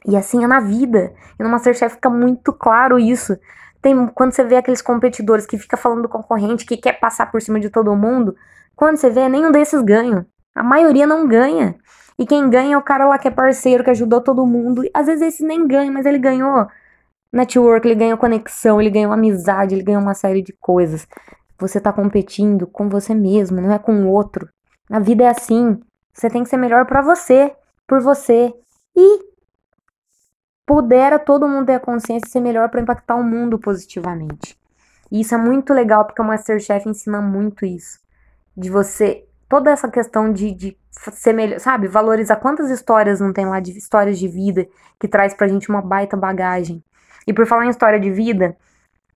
E 0.06 0.16
assim 0.16 0.42
é 0.42 0.46
na 0.46 0.60
vida. 0.60 1.12
E 1.38 1.42
no 1.42 1.50
Masterchef 1.50 1.96
fica 1.96 2.08
muito 2.08 2.52
claro 2.54 2.98
isso. 2.98 3.38
Tem, 3.82 4.06
quando 4.08 4.32
você 4.32 4.44
vê 4.44 4.56
aqueles 4.56 4.80
competidores 4.80 5.44
que 5.44 5.58
fica 5.58 5.76
falando 5.76 6.02
do 6.02 6.08
concorrente, 6.08 6.64
que 6.64 6.76
quer 6.76 6.98
passar 6.98 7.30
por 7.30 7.42
cima 7.42 7.60
de 7.60 7.68
todo 7.68 7.94
mundo, 7.94 8.34
quando 8.74 8.96
você 8.96 9.10
vê, 9.10 9.28
nenhum 9.28 9.50
desses 9.50 9.82
ganha. 9.82 10.26
A 10.54 10.62
maioria 10.62 11.06
não 11.06 11.28
ganha. 11.28 11.76
E 12.18 12.24
quem 12.24 12.48
ganha 12.48 12.74
é 12.74 12.78
o 12.78 12.82
cara 12.82 13.06
lá 13.06 13.18
que 13.18 13.28
é 13.28 13.30
parceiro, 13.30 13.84
que 13.84 13.90
ajudou 13.90 14.20
todo 14.20 14.46
mundo. 14.46 14.82
Às 14.94 15.06
vezes 15.06 15.22
esse 15.22 15.44
nem 15.44 15.66
ganha, 15.66 15.90
mas 15.92 16.06
ele 16.06 16.18
ganhou 16.18 16.66
network, 17.32 17.86
ele 17.86 17.94
ganhou 17.94 18.16
conexão, 18.16 18.80
ele 18.80 18.90
ganhou 18.90 19.12
amizade, 19.12 19.74
ele 19.74 19.82
ganhou 19.82 20.00
uma 20.00 20.14
série 20.14 20.42
de 20.42 20.52
coisas. 20.52 21.06
Você 21.58 21.80
tá 21.80 21.92
competindo 21.92 22.66
com 22.66 22.88
você 22.88 23.14
mesmo, 23.14 23.60
não 23.60 23.72
é 23.72 23.78
com 23.78 24.04
o 24.04 24.08
outro. 24.08 24.48
A 24.90 24.98
vida 24.98 25.24
é 25.24 25.28
assim. 25.28 25.80
Você 26.12 26.30
tem 26.30 26.42
que 26.42 26.48
ser 26.48 26.56
melhor 26.56 26.86
para 26.86 27.02
você, 27.02 27.54
por 27.86 28.00
você. 28.00 28.52
E 28.96 29.20
pudera 30.64 31.18
todo 31.18 31.48
mundo 31.48 31.66
ter 31.66 31.74
a 31.74 31.80
consciência 31.80 32.26
de 32.26 32.32
ser 32.32 32.40
melhor 32.40 32.68
para 32.70 32.80
impactar 32.80 33.16
o 33.16 33.22
mundo 33.22 33.58
positivamente. 33.58 34.58
E 35.10 35.20
isso 35.20 35.34
é 35.34 35.38
muito 35.38 35.72
legal 35.72 36.04
porque 36.04 36.20
o 36.20 36.24
Masterchef 36.24 36.88
ensina 36.88 37.20
muito 37.20 37.64
isso. 37.64 38.00
De 38.56 38.70
você. 38.70 39.24
Toda 39.48 39.70
essa 39.70 39.88
questão 39.88 40.32
de, 40.32 40.52
de 40.52 40.76
ser 41.12 41.32
melhor, 41.32 41.60
sabe? 41.60 41.88
Valorizar 41.88 42.36
quantas 42.36 42.70
histórias 42.70 43.20
não 43.20 43.32
tem 43.32 43.46
lá 43.46 43.60
de 43.60 43.76
histórias 43.76 44.18
de 44.18 44.28
vida 44.28 44.66
que 44.98 45.08
traz 45.08 45.34
pra 45.34 45.48
gente 45.48 45.68
uma 45.68 45.82
baita 45.82 46.16
bagagem. 46.16 46.82
E 47.26 47.32
por 47.32 47.46
falar 47.46 47.66
em 47.66 47.70
história 47.70 47.98
de 47.98 48.10
vida, 48.10 48.56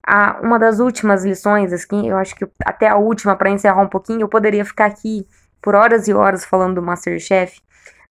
a, 0.05 0.39
uma 0.41 0.57
das 0.57 0.79
últimas 0.79 1.23
lições, 1.23 1.71
assim, 1.71 2.09
eu 2.09 2.17
acho 2.17 2.35
que 2.35 2.47
até 2.65 2.87
a 2.87 2.97
última, 2.97 3.35
para 3.35 3.49
encerrar 3.49 3.81
um 3.81 3.87
pouquinho, 3.87 4.21
eu 4.21 4.29
poderia 4.29 4.65
ficar 4.65 4.85
aqui 4.85 5.27
por 5.61 5.75
horas 5.75 6.07
e 6.07 6.13
horas 6.13 6.43
falando 6.43 6.75
do 6.75 6.81
Masterchef, 6.81 7.61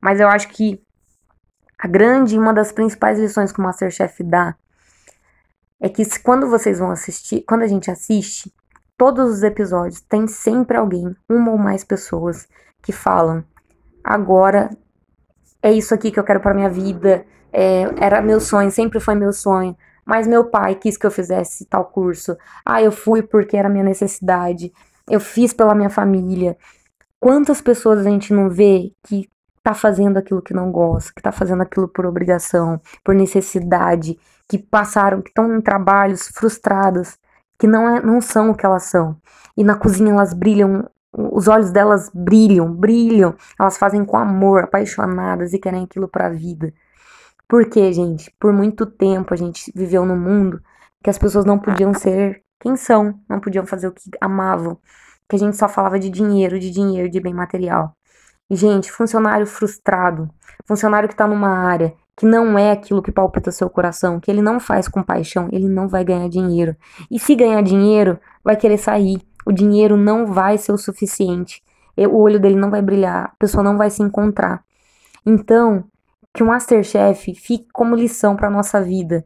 mas 0.00 0.20
eu 0.20 0.28
acho 0.28 0.48
que 0.48 0.82
a 1.78 1.88
grande, 1.88 2.38
uma 2.38 2.52
das 2.52 2.72
principais 2.72 3.18
lições 3.18 3.52
que 3.52 3.58
o 3.58 3.62
Masterchef 3.62 4.22
dá 4.22 4.54
é 5.80 5.88
que 5.88 6.04
quando 6.20 6.48
vocês 6.48 6.78
vão 6.78 6.90
assistir, 6.90 7.42
quando 7.46 7.62
a 7.62 7.66
gente 7.66 7.90
assiste, 7.90 8.52
todos 8.96 9.30
os 9.30 9.42
episódios 9.42 10.00
tem 10.02 10.26
sempre 10.26 10.76
alguém, 10.76 11.16
uma 11.28 11.50
ou 11.52 11.58
mais 11.58 11.82
pessoas, 11.82 12.46
que 12.82 12.92
falam: 12.92 13.42
agora 14.02 14.70
é 15.62 15.72
isso 15.72 15.94
aqui 15.94 16.10
que 16.10 16.18
eu 16.18 16.24
quero 16.24 16.40
para 16.40 16.54
minha 16.54 16.70
vida, 16.70 17.24
é, 17.52 17.82
era 17.98 18.22
meu 18.22 18.40
sonho, 18.40 18.70
sempre 18.70 19.00
foi 19.00 19.14
meu 19.14 19.32
sonho. 19.32 19.76
Mas 20.04 20.26
meu 20.26 20.44
pai 20.44 20.74
quis 20.74 20.96
que 20.96 21.06
eu 21.06 21.10
fizesse 21.10 21.66
tal 21.66 21.84
curso. 21.84 22.36
Ah, 22.64 22.82
eu 22.82 22.90
fui 22.90 23.22
porque 23.22 23.56
era 23.56 23.68
minha 23.68 23.84
necessidade. 23.84 24.72
Eu 25.08 25.20
fiz 25.20 25.52
pela 25.52 25.74
minha 25.74 25.90
família. 25.90 26.56
Quantas 27.18 27.60
pessoas 27.60 28.00
a 28.00 28.10
gente 28.10 28.32
não 28.32 28.48
vê 28.48 28.92
que 29.04 29.28
tá 29.62 29.74
fazendo 29.74 30.16
aquilo 30.16 30.40
que 30.40 30.54
não 30.54 30.72
gosta, 30.72 31.12
que 31.14 31.22
tá 31.22 31.30
fazendo 31.30 31.62
aquilo 31.62 31.86
por 31.86 32.06
obrigação, 32.06 32.80
por 33.04 33.14
necessidade, 33.14 34.18
que 34.48 34.58
passaram, 34.58 35.20
que 35.20 35.28
estão 35.28 35.54
em 35.54 35.60
trabalhos 35.60 36.28
frustradas, 36.28 37.18
que 37.58 37.66
não, 37.66 37.96
é, 37.96 38.02
não 38.02 38.20
são 38.20 38.50
o 38.50 38.54
que 38.54 38.64
elas 38.64 38.84
são. 38.84 39.16
E 39.56 39.62
na 39.62 39.76
cozinha 39.76 40.12
elas 40.12 40.32
brilham, 40.32 40.88
os 41.12 41.48
olhos 41.48 41.70
delas 41.70 42.10
brilham, 42.14 42.72
brilham, 42.72 43.34
elas 43.58 43.76
fazem 43.76 44.04
com 44.04 44.16
amor, 44.16 44.64
apaixonadas 44.64 45.52
e 45.52 45.58
querem 45.58 45.84
aquilo 45.84 46.08
para 46.08 46.26
a 46.26 46.30
vida. 46.30 46.72
Por 47.48 47.68
quê, 47.68 47.92
gente? 47.92 48.32
Por 48.38 48.52
muito 48.52 48.86
tempo 48.86 49.34
a 49.34 49.36
gente 49.36 49.72
viveu 49.74 50.04
num 50.06 50.18
mundo 50.18 50.62
que 51.02 51.10
as 51.10 51.18
pessoas 51.18 51.44
não 51.44 51.58
podiam 51.58 51.92
ser 51.92 52.42
quem 52.60 52.76
são, 52.76 53.18
não 53.28 53.40
podiam 53.40 53.66
fazer 53.66 53.88
o 53.88 53.92
que 53.92 54.02
amavam, 54.20 54.78
que 55.28 55.34
a 55.36 55.38
gente 55.38 55.56
só 55.56 55.68
falava 55.68 55.98
de 55.98 56.10
dinheiro, 56.10 56.58
de 56.58 56.70
dinheiro, 56.70 57.10
de 57.10 57.20
bem 57.20 57.34
material. 57.34 57.96
E, 58.48 58.56
gente, 58.56 58.92
funcionário 58.92 59.46
frustrado, 59.46 60.28
funcionário 60.66 61.08
que 61.08 61.16
tá 61.16 61.26
numa 61.26 61.48
área 61.48 61.94
que 62.16 62.26
não 62.26 62.58
é 62.58 62.70
aquilo 62.70 63.02
que 63.02 63.10
palpita 63.10 63.50
seu 63.50 63.70
coração, 63.70 64.20
que 64.20 64.30
ele 64.30 64.42
não 64.42 64.60
faz 64.60 64.86
com 64.86 65.02
paixão, 65.02 65.48
ele 65.50 65.66
não 65.66 65.88
vai 65.88 66.04
ganhar 66.04 66.28
dinheiro. 66.28 66.76
E 67.10 67.18
se 67.18 67.34
ganhar 67.34 67.62
dinheiro, 67.62 68.20
vai 68.44 68.56
querer 68.56 68.76
sair. 68.76 69.22
O 69.46 69.52
dinheiro 69.52 69.96
não 69.96 70.26
vai 70.26 70.58
ser 70.58 70.72
o 70.72 70.78
suficiente. 70.78 71.62
O 71.96 72.18
olho 72.18 72.40
dele 72.40 72.56
não 72.56 72.70
vai 72.70 72.80
brilhar, 72.80 73.24
a 73.26 73.36
pessoa 73.38 73.62
não 73.62 73.76
vai 73.76 73.90
se 73.90 74.02
encontrar. 74.02 74.64
Então, 75.26 75.84
que 76.32 76.42
o 76.42 76.46
Masterchef 76.46 77.34
fique 77.34 77.66
como 77.72 77.94
lição 77.94 78.36
para 78.36 78.48
nossa 78.48 78.80
vida. 78.80 79.24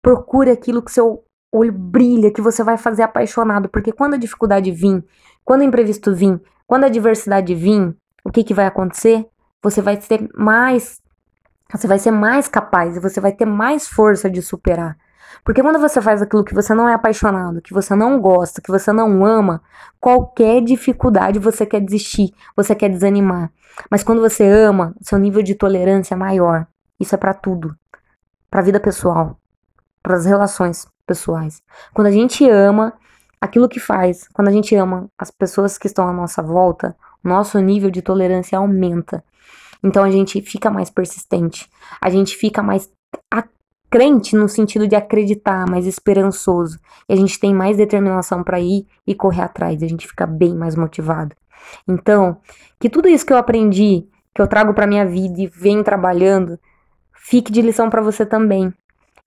Procure 0.00 0.50
aquilo 0.50 0.82
que 0.82 0.92
seu 0.92 1.24
olho 1.50 1.72
brilha, 1.72 2.30
que 2.30 2.40
você 2.40 2.62
vai 2.62 2.76
fazer 2.76 3.02
apaixonado, 3.02 3.68
porque 3.68 3.92
quando 3.92 4.14
a 4.14 4.18
dificuldade 4.18 4.70
vir, 4.70 5.04
quando 5.44 5.62
o 5.62 5.64
imprevisto 5.64 6.14
vir, 6.14 6.40
quando 6.66 6.84
a 6.84 6.86
adversidade 6.86 7.54
vir, 7.54 7.96
o 8.24 8.30
que, 8.30 8.44
que 8.44 8.54
vai 8.54 8.66
acontecer? 8.66 9.26
Você 9.62 9.80
vai 9.80 10.00
ser 10.00 10.28
mais. 10.34 11.00
Você 11.72 11.86
vai 11.86 11.98
ser 11.98 12.10
mais 12.10 12.46
capaz, 12.46 13.00
você 13.00 13.20
vai 13.20 13.32
ter 13.32 13.46
mais 13.46 13.88
força 13.88 14.30
de 14.30 14.40
superar. 14.40 14.96
Porque 15.44 15.62
quando 15.62 15.78
você 15.78 16.00
faz 16.00 16.20
aquilo 16.22 16.44
que 16.44 16.54
você 16.54 16.74
não 16.74 16.88
é 16.88 16.94
apaixonado, 16.94 17.62
que 17.62 17.72
você 17.72 17.94
não 17.94 18.20
gosta, 18.20 18.60
que 18.60 18.70
você 18.70 18.92
não 18.92 19.24
ama, 19.24 19.62
qualquer 20.00 20.60
dificuldade 20.62 21.38
você 21.38 21.64
quer 21.64 21.80
desistir, 21.80 22.32
você 22.56 22.74
quer 22.74 22.88
desanimar. 22.88 23.50
Mas 23.90 24.02
quando 24.02 24.20
você 24.20 24.46
ama, 24.48 24.94
seu 25.00 25.18
nível 25.18 25.42
de 25.42 25.54
tolerância 25.54 26.14
é 26.14 26.16
maior. 26.16 26.66
Isso 26.98 27.14
é 27.14 27.18
para 27.18 27.34
tudo. 27.34 27.76
Para 28.50 28.62
vida 28.62 28.80
pessoal, 28.80 29.38
para 30.02 30.16
as 30.16 30.24
relações 30.24 30.86
pessoais. 31.06 31.62
Quando 31.92 32.08
a 32.08 32.12
gente 32.12 32.48
ama 32.48 32.94
aquilo 33.40 33.68
que 33.68 33.78
faz, 33.78 34.28
quando 34.32 34.48
a 34.48 34.52
gente 34.52 34.74
ama 34.74 35.08
as 35.18 35.30
pessoas 35.30 35.78
que 35.78 35.86
estão 35.86 36.08
à 36.08 36.12
nossa 36.12 36.42
volta, 36.42 36.96
nosso 37.22 37.58
nível 37.60 37.90
de 37.90 38.02
tolerância 38.02 38.58
aumenta. 38.58 39.22
Então 39.82 40.02
a 40.02 40.10
gente 40.10 40.40
fica 40.40 40.70
mais 40.70 40.90
persistente, 40.90 41.70
a 42.00 42.10
gente 42.10 42.36
fica 42.36 42.62
mais 42.62 42.90
crente 43.96 44.36
no 44.36 44.46
sentido 44.46 44.86
de 44.86 44.94
acreditar, 44.94 45.66
mais 45.66 45.86
esperançoso. 45.86 46.78
E 47.08 47.14
a 47.14 47.16
gente 47.16 47.40
tem 47.40 47.54
mais 47.54 47.78
determinação 47.78 48.44
para 48.44 48.60
ir 48.60 48.86
e 49.06 49.14
correr 49.14 49.40
atrás, 49.40 49.82
a 49.82 49.86
gente 49.86 50.06
fica 50.06 50.26
bem 50.26 50.54
mais 50.54 50.76
motivado. 50.76 51.34
Então, 51.88 52.36
que 52.78 52.90
tudo 52.90 53.08
isso 53.08 53.24
que 53.24 53.32
eu 53.32 53.38
aprendi, 53.38 54.06
que 54.34 54.42
eu 54.42 54.46
trago 54.46 54.74
para 54.74 54.86
minha 54.86 55.06
vida 55.06 55.40
e 55.40 55.46
venho 55.46 55.82
trabalhando, 55.82 56.58
fique 57.14 57.50
de 57.50 57.62
lição 57.62 57.88
para 57.88 58.02
você 58.02 58.26
também. 58.26 58.70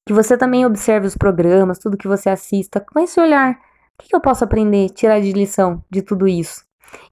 Que 0.06 0.14
você 0.14 0.38
também 0.38 0.68
observe 0.68 1.08
os 1.08 1.18
programas, 1.18 1.80
tudo 1.80 1.98
que 1.98 2.08
você 2.08 2.30
assista, 2.30 2.80
com 2.80 3.00
esse 3.00 3.20
olhar. 3.20 3.54
O 4.00 4.04
que 4.04 4.16
eu 4.16 4.22
posso 4.22 4.44
aprender, 4.44 4.92
tirar 4.92 5.20
de 5.20 5.32
lição 5.32 5.84
de 5.90 6.04
tudo 6.04 6.28
isso? 6.28 6.64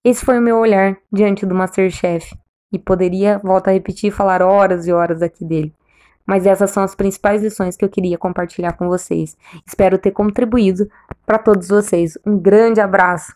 Esse 0.04 0.24
foi 0.24 0.38
o 0.38 0.42
meu 0.44 0.58
olhar 0.58 0.96
diante 1.12 1.44
do 1.44 1.56
Masterchef. 1.56 2.36
E 2.72 2.78
poderia, 2.78 3.40
volto 3.44 3.70
a 3.70 3.72
repetir, 3.72 4.12
falar 4.12 4.44
horas 4.44 4.86
e 4.86 4.94
horas 4.94 5.24
aqui 5.24 5.44
dele. 5.44 5.74
Mas 6.28 6.46
essas 6.46 6.70
são 6.72 6.84
as 6.84 6.94
principais 6.94 7.42
lições 7.42 7.78
que 7.78 7.86
eu 7.86 7.90
queria 7.90 8.18
compartilhar 8.18 8.74
com 8.74 8.88
vocês. 8.88 9.38
Espero 9.66 9.98
ter 9.98 10.12
contribuído 10.12 10.88
para 11.26 11.40
todos 11.40 11.70
vocês. 11.70 12.18
Um 12.26 12.38
grande 12.38 12.82
abraço. 12.82 13.34